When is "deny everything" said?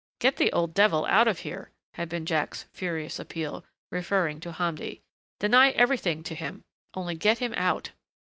5.39-6.23